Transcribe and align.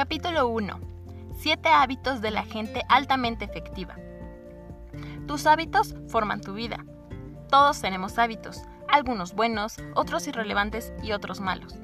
Capítulo 0.00 0.48
1. 0.48 0.80
7 1.40 1.68
hábitos 1.68 2.22
de 2.22 2.30
la 2.30 2.42
gente 2.44 2.80
altamente 2.88 3.44
efectiva. 3.44 3.98
Tus 5.26 5.44
hábitos 5.44 5.94
forman 6.08 6.40
tu 6.40 6.54
vida. 6.54 6.86
Todos 7.50 7.82
tenemos 7.82 8.18
hábitos, 8.18 8.62
algunos 8.88 9.34
buenos, 9.34 9.76
otros 9.94 10.26
irrelevantes 10.26 10.94
y 11.02 11.12
otros 11.12 11.40
malos. 11.40 11.74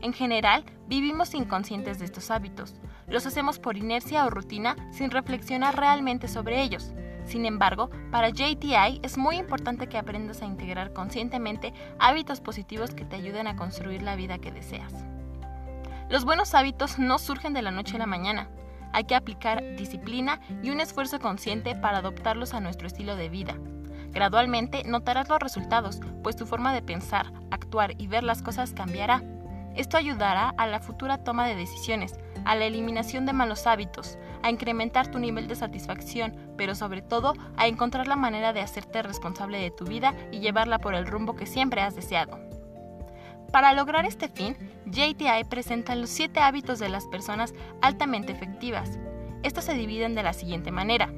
En 0.00 0.12
general, 0.12 0.64
vivimos 0.86 1.34
inconscientes 1.34 1.98
de 1.98 2.04
estos 2.04 2.30
hábitos. 2.30 2.76
Los 3.08 3.26
hacemos 3.26 3.58
por 3.58 3.76
inercia 3.76 4.26
o 4.26 4.30
rutina 4.30 4.76
sin 4.92 5.10
reflexionar 5.10 5.76
realmente 5.76 6.28
sobre 6.28 6.62
ellos. 6.62 6.92
Sin 7.24 7.46
embargo, 7.46 7.90
para 8.12 8.30
JTI 8.30 9.00
es 9.02 9.18
muy 9.18 9.38
importante 9.38 9.88
que 9.88 9.98
aprendas 9.98 10.40
a 10.42 10.46
integrar 10.46 10.92
conscientemente 10.92 11.74
hábitos 11.98 12.40
positivos 12.40 12.94
que 12.94 13.04
te 13.04 13.16
ayuden 13.16 13.48
a 13.48 13.56
construir 13.56 14.02
la 14.02 14.14
vida 14.14 14.38
que 14.38 14.52
deseas. 14.52 14.94
Los 16.10 16.24
buenos 16.24 16.54
hábitos 16.56 16.98
no 16.98 17.20
surgen 17.20 17.52
de 17.52 17.62
la 17.62 17.70
noche 17.70 17.94
a 17.94 18.00
la 18.00 18.06
mañana. 18.06 18.48
Hay 18.92 19.04
que 19.04 19.14
aplicar 19.14 19.62
disciplina 19.76 20.40
y 20.60 20.70
un 20.70 20.80
esfuerzo 20.80 21.20
consciente 21.20 21.76
para 21.76 21.98
adoptarlos 21.98 22.52
a 22.52 22.58
nuestro 22.58 22.88
estilo 22.88 23.14
de 23.14 23.28
vida. 23.28 23.54
Gradualmente 24.10 24.82
notarás 24.82 25.28
los 25.28 25.38
resultados, 25.38 26.00
pues 26.24 26.34
tu 26.34 26.46
forma 26.46 26.74
de 26.74 26.82
pensar, 26.82 27.32
actuar 27.52 27.92
y 27.96 28.08
ver 28.08 28.24
las 28.24 28.42
cosas 28.42 28.72
cambiará. 28.72 29.22
Esto 29.76 29.96
ayudará 29.96 30.48
a 30.58 30.66
la 30.66 30.80
futura 30.80 31.22
toma 31.22 31.46
de 31.46 31.54
decisiones, 31.54 32.18
a 32.44 32.56
la 32.56 32.64
eliminación 32.64 33.24
de 33.24 33.32
malos 33.32 33.68
hábitos, 33.68 34.18
a 34.42 34.50
incrementar 34.50 35.12
tu 35.12 35.20
nivel 35.20 35.46
de 35.46 35.54
satisfacción, 35.54 36.34
pero 36.56 36.74
sobre 36.74 37.02
todo 37.02 37.34
a 37.56 37.68
encontrar 37.68 38.08
la 38.08 38.16
manera 38.16 38.52
de 38.52 38.62
hacerte 38.62 39.02
responsable 39.02 39.60
de 39.60 39.70
tu 39.70 39.84
vida 39.84 40.16
y 40.32 40.40
llevarla 40.40 40.80
por 40.80 40.96
el 40.96 41.06
rumbo 41.06 41.36
que 41.36 41.46
siempre 41.46 41.82
has 41.82 41.94
deseado. 41.94 42.49
Para 43.52 43.72
lograr 43.72 44.06
este 44.06 44.28
fin, 44.28 44.56
JTI 44.86 45.44
presenta 45.48 45.94
los 45.94 46.10
7 46.10 46.40
hábitos 46.40 46.78
de 46.78 46.88
las 46.88 47.06
personas 47.06 47.52
altamente 47.82 48.32
efectivas. 48.32 48.98
Estos 49.42 49.64
se 49.64 49.74
dividen 49.74 50.14
de 50.14 50.22
la 50.22 50.32
siguiente 50.32 50.70
manera. 50.70 51.10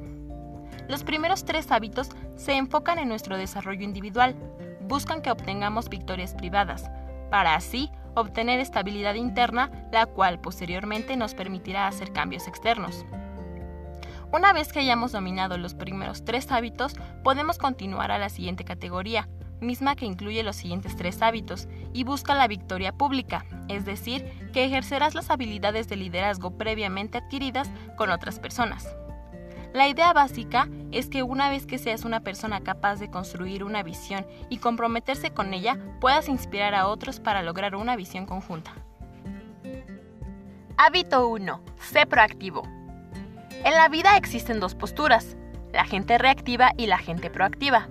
Los 0.87 1.03
primeros 1.03 1.45
tres 1.45 1.71
hábitos 1.71 2.09
se 2.35 2.53
enfocan 2.53 2.99
en 2.99 3.07
nuestro 3.07 3.37
desarrollo 3.37 3.83
individual, 3.83 4.35
buscan 4.81 5.21
que 5.21 5.31
obtengamos 5.31 5.89
victorias 5.89 6.33
privadas, 6.33 6.89
para 7.29 7.55
así 7.55 7.89
obtener 8.15 8.59
estabilidad 8.59 9.15
interna, 9.15 9.71
la 9.91 10.05
cual 10.05 10.39
posteriormente 10.39 11.15
nos 11.15 11.33
permitirá 11.33 11.87
hacer 11.87 12.11
cambios 12.11 12.47
externos. 12.47 13.05
Una 14.31 14.51
vez 14.51 14.73
que 14.73 14.79
hayamos 14.79 15.11
dominado 15.11 15.57
los 15.57 15.73
primeros 15.73 16.25
tres 16.25 16.51
hábitos, 16.51 16.95
podemos 17.23 17.57
continuar 17.57 18.11
a 18.11 18.17
la 18.17 18.29
siguiente 18.29 18.65
categoría, 18.65 19.29
misma 19.61 19.95
que 19.95 20.05
incluye 20.05 20.43
los 20.43 20.55
siguientes 20.55 20.95
tres 20.95 21.21
hábitos, 21.21 21.67
y 21.93 22.03
busca 22.03 22.35
la 22.35 22.47
victoria 22.47 22.91
pública, 22.91 23.45
es 23.69 23.85
decir, 23.85 24.25
que 24.53 24.65
ejercerás 24.65 25.15
las 25.15 25.29
habilidades 25.29 25.87
de 25.87 25.95
liderazgo 25.95 26.57
previamente 26.57 27.17
adquiridas 27.17 27.69
con 27.97 28.09
otras 28.09 28.39
personas. 28.39 28.95
La 29.73 29.87
idea 29.87 30.13
básica 30.13 30.69
es 30.91 31.09
que 31.09 31.23
una 31.23 31.49
vez 31.49 31.65
que 31.65 31.79
seas 31.79 32.05
una 32.05 32.19
persona 32.19 32.61
capaz 32.61 32.97
de 32.97 33.09
construir 33.09 33.63
una 33.63 33.81
visión 33.81 34.25
y 34.49 34.57
comprometerse 34.57 35.31
con 35.31 35.51
ella, 35.51 35.79
puedas 35.99 36.29
inspirar 36.29 36.75
a 36.75 36.87
otros 36.87 37.19
para 37.19 37.41
lograr 37.41 37.75
una 37.75 37.95
visión 37.95 38.27
conjunta. 38.27 38.71
Hábito 40.77 41.27
1. 41.27 41.59
Sé 41.79 42.05
proactivo. 42.05 42.63
En 43.63 43.73
la 43.73 43.89
vida 43.89 44.15
existen 44.15 44.59
dos 44.59 44.75
posturas, 44.75 45.37
la 45.71 45.85
gente 45.85 46.17
reactiva 46.19 46.71
y 46.77 46.85
la 46.85 46.99
gente 46.99 47.31
proactiva. 47.31 47.87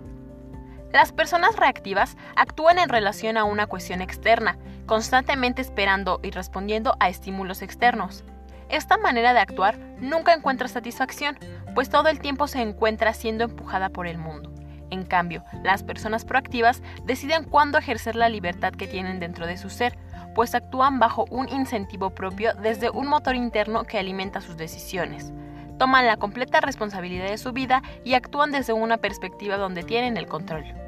Las 0.92 1.10
personas 1.10 1.56
reactivas 1.56 2.18
actúan 2.36 2.78
en 2.78 2.90
relación 2.90 3.38
a 3.38 3.44
una 3.44 3.66
cuestión 3.66 4.02
externa, 4.02 4.58
constantemente 4.84 5.62
esperando 5.62 6.20
y 6.22 6.30
respondiendo 6.32 6.96
a 7.00 7.08
estímulos 7.08 7.62
externos. 7.62 8.24
Esta 8.68 8.98
manera 8.98 9.32
de 9.32 9.40
actuar 9.40 9.78
nunca 10.00 10.34
encuentra 10.34 10.68
satisfacción, 10.68 11.38
pues 11.74 11.88
todo 11.88 12.08
el 12.08 12.20
tiempo 12.20 12.46
se 12.46 12.60
encuentra 12.60 13.14
siendo 13.14 13.44
empujada 13.44 13.88
por 13.88 14.06
el 14.06 14.18
mundo. 14.18 14.52
En 14.90 15.04
cambio, 15.04 15.42
las 15.62 15.82
personas 15.82 16.26
proactivas 16.26 16.82
deciden 17.06 17.44
cuándo 17.44 17.78
ejercer 17.78 18.14
la 18.14 18.28
libertad 18.28 18.74
que 18.74 18.86
tienen 18.86 19.18
dentro 19.18 19.46
de 19.46 19.56
su 19.56 19.70
ser, 19.70 19.96
pues 20.34 20.54
actúan 20.54 20.98
bajo 20.98 21.24
un 21.30 21.48
incentivo 21.48 22.10
propio 22.10 22.52
desde 22.54 22.90
un 22.90 23.06
motor 23.06 23.34
interno 23.34 23.84
que 23.84 23.98
alimenta 23.98 24.42
sus 24.42 24.58
decisiones. 24.58 25.32
Toman 25.78 26.06
la 26.06 26.18
completa 26.18 26.60
responsabilidad 26.60 27.30
de 27.30 27.38
su 27.38 27.52
vida 27.52 27.82
y 28.04 28.12
actúan 28.12 28.52
desde 28.52 28.74
una 28.74 28.98
perspectiva 28.98 29.56
donde 29.56 29.82
tienen 29.82 30.18
el 30.18 30.26
control. 30.26 30.81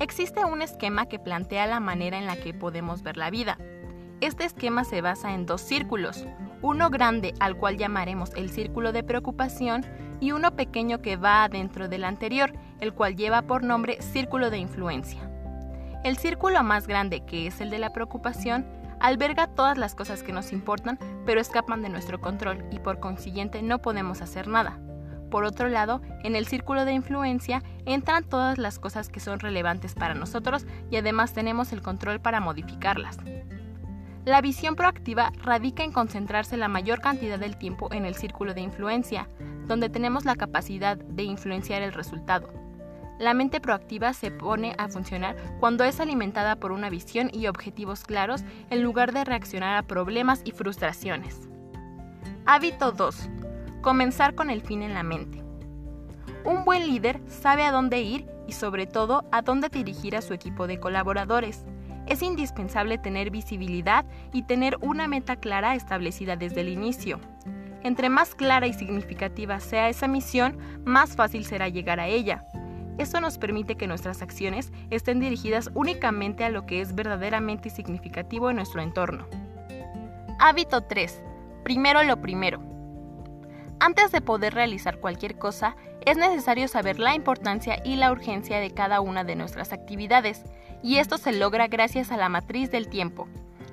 Existe 0.00 0.46
un 0.46 0.62
esquema 0.62 1.04
que 1.04 1.18
plantea 1.18 1.66
la 1.66 1.78
manera 1.78 2.16
en 2.16 2.24
la 2.24 2.36
que 2.36 2.54
podemos 2.54 3.02
ver 3.02 3.18
la 3.18 3.28
vida. 3.28 3.58
Este 4.22 4.46
esquema 4.46 4.84
se 4.84 5.02
basa 5.02 5.34
en 5.34 5.44
dos 5.44 5.60
círculos, 5.60 6.26
uno 6.62 6.88
grande 6.88 7.34
al 7.38 7.58
cual 7.58 7.76
llamaremos 7.76 8.30
el 8.34 8.48
círculo 8.48 8.92
de 8.92 9.02
preocupación 9.02 9.84
y 10.18 10.32
uno 10.32 10.56
pequeño 10.56 11.02
que 11.02 11.16
va 11.16 11.44
adentro 11.44 11.86
del 11.86 12.04
anterior, 12.04 12.54
el 12.80 12.94
cual 12.94 13.14
lleva 13.14 13.42
por 13.42 13.62
nombre 13.62 14.00
círculo 14.00 14.48
de 14.48 14.56
influencia. 14.56 15.20
El 16.02 16.16
círculo 16.16 16.62
más 16.62 16.86
grande, 16.86 17.20
que 17.26 17.46
es 17.46 17.60
el 17.60 17.68
de 17.68 17.78
la 17.78 17.92
preocupación, 17.92 18.64
alberga 19.00 19.48
todas 19.48 19.76
las 19.76 19.94
cosas 19.94 20.22
que 20.22 20.32
nos 20.32 20.50
importan, 20.50 20.98
pero 21.26 21.42
escapan 21.42 21.82
de 21.82 21.90
nuestro 21.90 22.22
control 22.22 22.64
y 22.70 22.78
por 22.78 23.00
consiguiente 23.00 23.60
no 23.60 23.82
podemos 23.82 24.22
hacer 24.22 24.48
nada. 24.48 24.80
Por 25.30 25.44
otro 25.44 25.68
lado, 25.68 26.02
en 26.24 26.34
el 26.34 26.46
círculo 26.46 26.84
de 26.84 26.92
influencia 26.92 27.62
entran 27.86 28.24
todas 28.24 28.58
las 28.58 28.78
cosas 28.78 29.08
que 29.08 29.20
son 29.20 29.38
relevantes 29.38 29.94
para 29.94 30.14
nosotros 30.14 30.66
y 30.90 30.96
además 30.96 31.32
tenemos 31.32 31.72
el 31.72 31.82
control 31.82 32.20
para 32.20 32.40
modificarlas. 32.40 33.18
La 34.24 34.42
visión 34.42 34.76
proactiva 34.76 35.32
radica 35.42 35.82
en 35.82 35.92
concentrarse 35.92 36.56
la 36.56 36.68
mayor 36.68 37.00
cantidad 37.00 37.38
del 37.38 37.56
tiempo 37.56 37.88
en 37.92 38.04
el 38.04 38.14
círculo 38.14 38.52
de 38.52 38.60
influencia, 38.60 39.28
donde 39.66 39.88
tenemos 39.88 40.24
la 40.24 40.36
capacidad 40.36 40.96
de 40.96 41.22
influenciar 41.22 41.82
el 41.82 41.92
resultado. 41.92 42.52
La 43.18 43.34
mente 43.34 43.60
proactiva 43.60 44.12
se 44.12 44.30
pone 44.30 44.74
a 44.78 44.88
funcionar 44.88 45.36
cuando 45.58 45.84
es 45.84 46.00
alimentada 46.00 46.56
por 46.56 46.72
una 46.72 46.90
visión 46.90 47.30
y 47.32 47.46
objetivos 47.46 48.02
claros 48.02 48.42
en 48.70 48.82
lugar 48.82 49.12
de 49.12 49.24
reaccionar 49.24 49.76
a 49.76 49.82
problemas 49.82 50.40
y 50.44 50.52
frustraciones. 50.52 51.48
Hábito 52.46 52.92
2. 52.92 53.28
Comenzar 53.80 54.34
con 54.34 54.50
el 54.50 54.60
fin 54.60 54.82
en 54.82 54.92
la 54.92 55.02
mente. 55.02 55.42
Un 56.44 56.64
buen 56.64 56.86
líder 56.86 57.20
sabe 57.26 57.64
a 57.64 57.72
dónde 57.72 58.02
ir 58.02 58.26
y 58.46 58.52
sobre 58.52 58.86
todo 58.86 59.24
a 59.32 59.40
dónde 59.40 59.70
dirigir 59.70 60.16
a 60.16 60.22
su 60.22 60.34
equipo 60.34 60.66
de 60.66 60.78
colaboradores 60.78 61.64
es 62.06 62.22
indispensable 62.22 62.98
tener 62.98 63.30
visibilidad 63.30 64.04
y 64.32 64.42
tener 64.42 64.76
una 64.82 65.08
meta 65.08 65.36
clara 65.36 65.74
establecida 65.76 66.36
desde 66.36 66.60
el 66.60 66.68
inicio. 66.68 67.20
Entre 67.82 68.10
más 68.10 68.34
clara 68.34 68.66
y 68.66 68.74
significativa 68.74 69.60
sea 69.60 69.88
esa 69.88 70.08
misión, 70.08 70.58
más 70.84 71.16
fácil 71.16 71.46
será 71.46 71.68
llegar 71.68 72.00
a 72.00 72.08
ella. 72.08 72.44
Esto 72.98 73.20
nos 73.22 73.38
permite 73.38 73.76
que 73.76 73.86
nuestras 73.86 74.20
acciones 74.20 74.72
estén 74.90 75.20
dirigidas 75.20 75.70
únicamente 75.72 76.44
a 76.44 76.50
lo 76.50 76.66
que 76.66 76.82
es 76.82 76.94
verdaderamente 76.94 77.70
significativo 77.70 78.50
en 78.50 78.56
nuestro 78.56 78.82
entorno. 78.82 79.26
Hábito 80.38 80.82
3. 80.82 81.22
Primero 81.64 82.02
lo 82.02 82.20
primero. 82.20 82.69
Antes 83.82 84.12
de 84.12 84.20
poder 84.20 84.52
realizar 84.52 84.98
cualquier 84.98 85.38
cosa, 85.38 85.74
es 86.04 86.18
necesario 86.18 86.68
saber 86.68 86.98
la 86.98 87.14
importancia 87.14 87.80
y 87.82 87.96
la 87.96 88.12
urgencia 88.12 88.60
de 88.60 88.72
cada 88.72 89.00
una 89.00 89.24
de 89.24 89.36
nuestras 89.36 89.72
actividades 89.72 90.44
y 90.82 90.96
esto 90.96 91.16
se 91.16 91.32
logra 91.32 91.66
gracias 91.66 92.12
a 92.12 92.18
la 92.18 92.28
matriz 92.28 92.70
del 92.70 92.90
tiempo, 92.90 93.26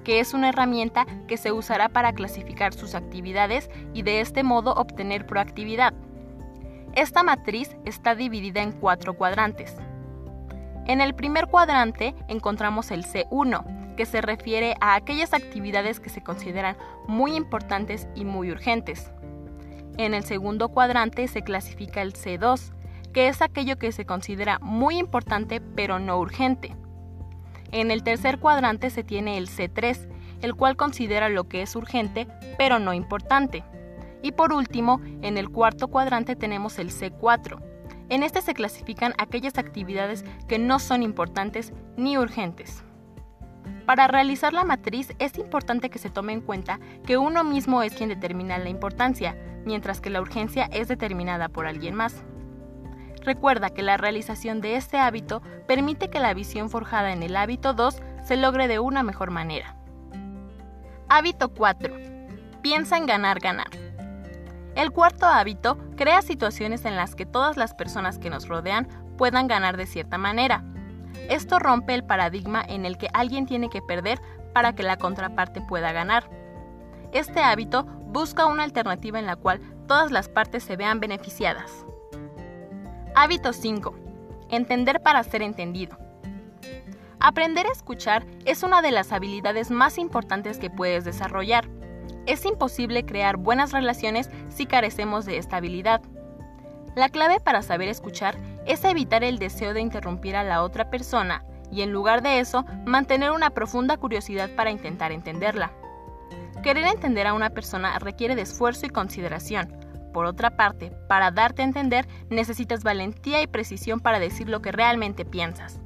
que 0.05 0.21
es 0.21 0.33
una 0.33 0.47
herramienta 0.47 1.05
que 1.27 1.35
se 1.35 1.51
usará 1.51 1.89
para 1.89 2.13
clasificar 2.13 2.73
sus 2.73 2.95
actividades 2.95 3.69
y 3.93 4.03
de 4.03 4.21
este 4.21 4.43
modo 4.43 4.73
obtener 4.75 5.25
proactividad. 5.25 5.93
Esta 6.95 7.21
matriz 7.21 7.75
está 7.83 8.15
dividida 8.15 8.61
en 8.61 8.71
cuatro 8.71 9.13
cuadrantes. 9.13 9.75
En 10.85 11.01
el 11.01 11.15
primer 11.15 11.47
cuadrante 11.47 12.15
encontramos 12.29 12.91
el 12.91 13.03
C1, 13.03 13.95
que 13.97 14.05
se 14.05 14.21
refiere 14.21 14.75
a 14.79 14.95
aquellas 14.95 15.33
actividades 15.33 15.99
que 15.99 16.09
se 16.09 16.23
consideran 16.23 16.77
muy 17.07 17.35
importantes 17.35 18.07
y 18.15 18.23
muy 18.23 18.51
urgentes. 18.51 19.11
En 19.97 20.13
el 20.13 20.23
segundo 20.23 20.69
cuadrante 20.69 21.27
se 21.27 21.41
clasifica 21.41 22.03
el 22.03 22.13
C2, 22.13 22.71
que 23.13 23.27
es 23.29 23.41
aquello 23.41 23.77
que 23.79 23.91
se 23.91 24.05
considera 24.05 24.59
muy 24.59 24.97
importante 24.97 25.59
pero 25.59 25.97
no 25.97 26.19
urgente. 26.19 26.75
En 27.71 27.89
el 27.89 28.03
tercer 28.03 28.39
cuadrante 28.39 28.91
se 28.91 29.03
tiene 29.03 29.37
el 29.37 29.49
C3, 29.49 30.07
el 30.41 30.53
cual 30.55 30.75
considera 30.75 31.29
lo 31.29 31.45
que 31.45 31.63
es 31.63 31.75
urgente 31.75 32.27
pero 32.57 32.77
no 32.77 32.93
importante. 32.93 33.63
Y 34.21 34.33
por 34.33 34.53
último, 34.53 35.01
en 35.21 35.37
el 35.37 35.49
cuarto 35.49 35.87
cuadrante 35.87 36.35
tenemos 36.35 36.77
el 36.77 36.91
C4. 36.91 37.59
En 38.09 38.23
este 38.23 38.41
se 38.41 38.53
clasifican 38.53 39.13
aquellas 39.17 39.57
actividades 39.57 40.23
que 40.47 40.59
no 40.59 40.79
son 40.79 41.03
importantes 41.03 41.73
ni 41.97 42.17
urgentes. 42.17 42.83
Para 43.87 44.09
realizar 44.09 44.51
la 44.51 44.65
matriz 44.65 45.13
es 45.17 45.37
importante 45.37 45.89
que 45.89 45.97
se 45.97 46.09
tome 46.09 46.33
en 46.33 46.41
cuenta 46.41 46.77
que 47.05 47.17
uno 47.17 47.45
mismo 47.45 47.81
es 47.83 47.93
quien 47.93 48.09
determina 48.09 48.57
la 48.57 48.67
importancia, 48.67 49.37
mientras 49.63 50.01
que 50.01 50.09
la 50.09 50.19
urgencia 50.19 50.67
es 50.73 50.89
determinada 50.89 51.47
por 51.47 51.67
alguien 51.67 51.95
más. 51.95 52.21
Recuerda 53.23 53.69
que 53.69 53.83
la 53.83 53.95
realización 53.95 54.59
de 54.59 54.75
este 54.75 54.97
hábito 54.97 55.41
permite 55.69 56.09
que 56.09 56.19
la 56.19 56.33
visión 56.33 56.69
forjada 56.69 57.13
en 57.13 57.23
el 57.23 57.37
hábito 57.37 57.73
2 57.73 58.01
se 58.25 58.35
logre 58.35 58.67
de 58.67 58.79
una 58.79 59.03
mejor 59.03 59.31
manera. 59.31 59.77
Hábito 61.07 61.53
4. 61.53 61.95
Piensa 62.61 62.97
en 62.97 63.05
ganar, 63.05 63.39
ganar. 63.39 63.69
El 64.75 64.91
cuarto 64.91 65.27
hábito 65.27 65.77
crea 65.95 66.21
situaciones 66.21 66.83
en 66.83 66.97
las 66.97 67.15
que 67.15 67.25
todas 67.25 67.55
las 67.55 67.73
personas 67.73 68.19
que 68.19 68.29
nos 68.29 68.49
rodean 68.49 68.89
puedan 69.17 69.47
ganar 69.47 69.77
de 69.77 69.85
cierta 69.85 70.17
manera. 70.17 70.65
Esto 71.29 71.59
rompe 71.59 71.93
el 71.93 72.03
paradigma 72.03 72.63
en 72.67 72.85
el 72.85 72.97
que 72.97 73.09
alguien 73.13 73.45
tiene 73.45 73.69
que 73.69 73.81
perder 73.81 74.19
para 74.53 74.73
que 74.73 74.83
la 74.83 74.97
contraparte 74.97 75.61
pueda 75.61 75.91
ganar. 75.91 76.29
Este 77.11 77.41
hábito 77.41 77.83
busca 77.83 78.45
una 78.45 78.63
alternativa 78.63 79.19
en 79.19 79.25
la 79.25 79.35
cual 79.35 79.61
todas 79.87 80.11
las 80.11 80.29
partes 80.29 80.63
se 80.63 80.75
vean 80.75 80.99
beneficiadas. 80.99 81.85
Hábito 83.15 83.53
5. 83.53 83.95
Entender 84.49 85.01
para 85.01 85.23
ser 85.23 85.41
entendido. 85.41 85.97
Aprender 87.19 87.65
a 87.65 87.71
escuchar 87.71 88.25
es 88.45 88.63
una 88.63 88.81
de 88.81 88.91
las 88.91 89.11
habilidades 89.11 89.71
más 89.71 89.97
importantes 89.97 90.59
que 90.59 90.69
puedes 90.69 91.03
desarrollar. 91.03 91.67
Es 92.25 92.45
imposible 92.45 93.05
crear 93.05 93.37
buenas 93.37 93.71
relaciones 93.71 94.29
si 94.49 94.65
carecemos 94.65 95.25
de 95.25 95.37
esta 95.37 95.57
habilidad. 95.57 96.01
La 96.95 97.09
clave 97.09 97.39
para 97.39 97.63
saber 97.63 97.89
escuchar 97.89 98.37
es 98.67 98.83
evitar 98.83 99.23
el 99.23 99.39
deseo 99.39 99.73
de 99.73 99.81
interrumpir 99.81 100.35
a 100.35 100.43
la 100.43 100.63
otra 100.63 100.89
persona 100.89 101.43
y 101.71 101.81
en 101.81 101.91
lugar 101.91 102.21
de 102.21 102.39
eso 102.39 102.65
mantener 102.85 103.31
una 103.31 103.49
profunda 103.49 103.97
curiosidad 103.97 104.49
para 104.55 104.71
intentar 104.71 105.11
entenderla. 105.11 105.71
Querer 106.63 106.85
entender 106.85 107.27
a 107.27 107.33
una 107.33 107.49
persona 107.49 107.97
requiere 107.99 108.35
de 108.35 108.41
esfuerzo 108.41 108.85
y 108.85 108.89
consideración. 108.89 109.73
Por 110.13 110.25
otra 110.25 110.57
parte, 110.57 110.91
para 111.07 111.31
darte 111.31 111.61
a 111.61 111.65
entender 111.65 112.07
necesitas 112.29 112.83
valentía 112.83 113.41
y 113.41 113.47
precisión 113.47 113.99
para 113.99 114.19
decir 114.19 114.49
lo 114.49 114.61
que 114.61 114.71
realmente 114.71 115.25
piensas. 115.25 115.79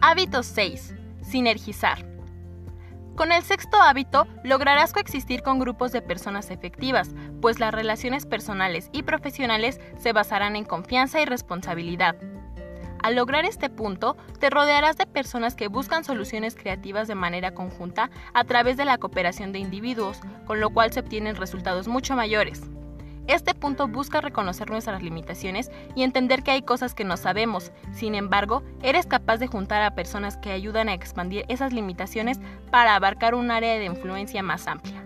Hábito 0.00 0.42
6. 0.42 0.94
Sinergizar. 1.22 2.11
Con 3.16 3.30
el 3.30 3.42
sexto 3.42 3.76
hábito 3.80 4.26
lograrás 4.42 4.94
coexistir 4.94 5.42
con 5.42 5.58
grupos 5.58 5.92
de 5.92 6.00
personas 6.00 6.50
efectivas, 6.50 7.10
pues 7.42 7.60
las 7.60 7.74
relaciones 7.74 8.24
personales 8.24 8.88
y 8.90 9.02
profesionales 9.02 9.80
se 9.98 10.14
basarán 10.14 10.56
en 10.56 10.64
confianza 10.64 11.20
y 11.20 11.26
responsabilidad. 11.26 12.16
Al 13.02 13.16
lograr 13.16 13.44
este 13.44 13.68
punto, 13.68 14.16
te 14.38 14.48
rodearás 14.48 14.96
de 14.96 15.06
personas 15.06 15.56
que 15.56 15.68
buscan 15.68 16.04
soluciones 16.04 16.54
creativas 16.54 17.06
de 17.06 17.14
manera 17.14 17.52
conjunta 17.52 18.10
a 18.32 18.44
través 18.44 18.78
de 18.78 18.86
la 18.86 18.96
cooperación 18.96 19.52
de 19.52 19.58
individuos, 19.58 20.20
con 20.46 20.60
lo 20.60 20.70
cual 20.70 20.92
se 20.92 21.00
obtienen 21.00 21.36
resultados 21.36 21.88
mucho 21.88 22.16
mayores. 22.16 22.62
Este 23.32 23.54
punto 23.54 23.88
busca 23.88 24.20
reconocer 24.20 24.68
nuestras 24.68 25.02
limitaciones 25.02 25.70
y 25.94 26.02
entender 26.02 26.42
que 26.42 26.50
hay 26.50 26.60
cosas 26.60 26.94
que 26.94 27.02
no 27.02 27.16
sabemos. 27.16 27.72
Sin 27.90 28.14
embargo, 28.14 28.62
eres 28.82 29.06
capaz 29.06 29.38
de 29.38 29.46
juntar 29.46 29.80
a 29.80 29.94
personas 29.94 30.36
que 30.36 30.52
ayudan 30.52 30.90
a 30.90 30.92
expandir 30.92 31.46
esas 31.48 31.72
limitaciones 31.72 32.40
para 32.70 32.94
abarcar 32.94 33.34
un 33.34 33.50
área 33.50 33.78
de 33.78 33.86
influencia 33.86 34.42
más 34.42 34.66
amplia. 34.66 35.02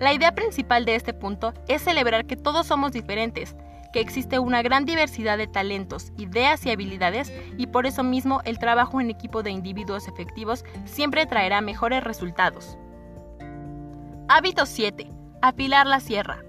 La 0.00 0.14
idea 0.14 0.34
principal 0.34 0.86
de 0.86 0.94
este 0.94 1.12
punto 1.12 1.52
es 1.68 1.82
celebrar 1.82 2.24
que 2.24 2.36
todos 2.36 2.68
somos 2.68 2.92
diferentes, 2.92 3.54
que 3.92 4.00
existe 4.00 4.38
una 4.38 4.62
gran 4.62 4.86
diversidad 4.86 5.36
de 5.36 5.46
talentos, 5.46 6.14
ideas 6.16 6.64
y 6.64 6.70
habilidades 6.70 7.30
y 7.58 7.66
por 7.66 7.84
eso 7.84 8.02
mismo 8.02 8.40
el 8.46 8.58
trabajo 8.58 8.98
en 8.98 9.10
equipo 9.10 9.42
de 9.42 9.50
individuos 9.50 10.08
efectivos 10.08 10.64
siempre 10.86 11.26
traerá 11.26 11.60
mejores 11.60 12.02
resultados. 12.02 12.78
Hábito 14.26 14.64
7. 14.64 15.10
Afilar 15.42 15.86
la 15.86 16.00
sierra. 16.00 16.45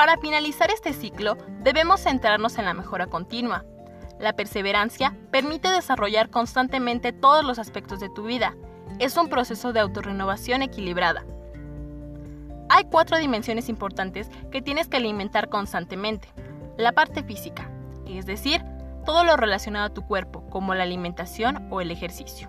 Para 0.00 0.16
finalizar 0.16 0.70
este 0.70 0.94
ciclo, 0.94 1.36
debemos 1.62 2.00
centrarnos 2.00 2.56
en 2.56 2.64
la 2.64 2.72
mejora 2.72 3.08
continua. 3.08 3.66
La 4.18 4.32
perseverancia 4.32 5.14
permite 5.30 5.68
desarrollar 5.68 6.30
constantemente 6.30 7.12
todos 7.12 7.44
los 7.44 7.58
aspectos 7.58 8.00
de 8.00 8.08
tu 8.08 8.22
vida. 8.22 8.56
Es 8.98 9.18
un 9.18 9.28
proceso 9.28 9.74
de 9.74 9.80
autorrenovación 9.80 10.62
equilibrada. 10.62 11.26
Hay 12.70 12.84
cuatro 12.84 13.18
dimensiones 13.18 13.68
importantes 13.68 14.30
que 14.50 14.62
tienes 14.62 14.88
que 14.88 14.96
alimentar 14.96 15.50
constantemente. 15.50 16.28
La 16.78 16.92
parte 16.92 17.22
física, 17.22 17.70
es 18.06 18.24
decir, 18.24 18.64
todo 19.04 19.22
lo 19.22 19.36
relacionado 19.36 19.84
a 19.84 19.92
tu 19.94 20.06
cuerpo, 20.06 20.48
como 20.48 20.74
la 20.74 20.84
alimentación 20.84 21.68
o 21.70 21.82
el 21.82 21.90
ejercicio. 21.90 22.48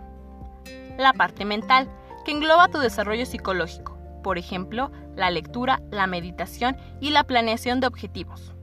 La 0.98 1.12
parte 1.12 1.44
mental, 1.44 1.90
que 2.24 2.32
engloba 2.32 2.70
tu 2.70 2.78
desarrollo 2.78 3.26
psicológico, 3.26 3.98
por 4.24 4.38
ejemplo, 4.38 4.90
la 5.16 5.30
lectura, 5.30 5.82
la 5.92 6.08
meditación 6.08 6.78
y 7.00 7.12
la 7.12 7.24
planeación 7.24 7.80
de 7.80 7.88
objetivos. 7.88 8.54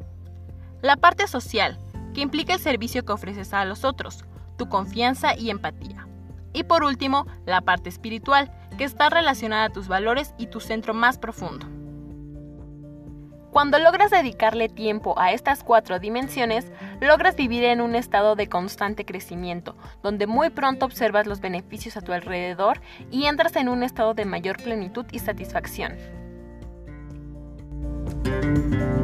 La 0.82 0.96
parte 0.96 1.26
social, 1.26 1.78
que 2.14 2.20
implica 2.20 2.54
el 2.54 2.60
servicio 2.60 3.04
que 3.04 3.12
ofreces 3.12 3.52
a 3.52 3.64
los 3.64 3.84
otros, 3.84 4.24
tu 4.56 4.68
confianza 4.68 5.36
y 5.36 5.50
empatía. 5.50 6.06
Y 6.52 6.64
por 6.64 6.84
último, 6.84 7.26
la 7.46 7.60
parte 7.60 7.88
espiritual, 7.88 8.50
que 8.76 8.84
está 8.84 9.10
relacionada 9.10 9.64
a 9.64 9.70
tus 9.70 9.88
valores 9.88 10.34
y 10.38 10.46
tu 10.46 10.60
centro 10.60 10.94
más 10.94 11.18
profundo. 11.18 11.66
Cuando 13.50 13.78
logras 13.78 14.10
dedicarle 14.10 14.68
tiempo 14.68 15.18
a 15.18 15.32
estas 15.32 15.64
cuatro 15.64 15.98
dimensiones, 15.98 16.70
logras 17.00 17.34
vivir 17.34 17.64
en 17.64 17.80
un 17.80 17.94
estado 17.94 18.36
de 18.36 18.48
constante 18.48 19.04
crecimiento, 19.04 19.74
donde 20.02 20.26
muy 20.26 20.50
pronto 20.50 20.84
observas 20.84 21.26
los 21.26 21.40
beneficios 21.40 21.96
a 21.96 22.02
tu 22.02 22.12
alrededor 22.12 22.80
y 23.10 23.24
entras 23.24 23.56
en 23.56 23.68
un 23.68 23.82
estado 23.82 24.14
de 24.14 24.26
mayor 24.26 24.62
plenitud 24.62 25.06
y 25.12 25.18
satisfacción. 25.18 25.96
Música 28.24 28.97